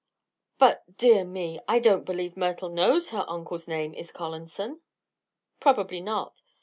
"But 0.57 0.97
dear 0.97 1.23
me! 1.23 1.59
I 1.67 1.77
don't 1.77 2.05
believe 2.05 2.35
Myrtle 2.35 2.69
knows 2.69 3.11
her 3.11 3.23
uncle's 3.29 3.67
name 3.67 3.93
is 3.93 4.11
Collanson." 4.11 4.81
"Probably 5.59 6.01
not. 6.01 6.41